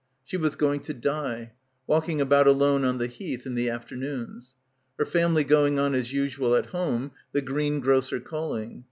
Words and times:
She 0.25 0.35
was 0.35 0.55
going 0.55 0.79
to 0.79 0.95
die, 0.95 1.51
walking 1.85 2.19
about 2.21 2.47
alone 2.47 2.83
on 2.83 2.97
the 2.97 3.05
Heath 3.05 3.45
in 3.45 3.53
the 3.53 3.69
after 3.69 3.95
noons. 3.95 4.55
Her 4.97 5.05
family 5.05 5.43
going 5.43 5.77
on 5.77 5.93
as 5.93 6.11
usual 6.11 6.55
at 6.55 6.71
home; 6.71 7.11
the 7.33 7.41
greengrocer 7.43 8.19
calling. 8.19 8.79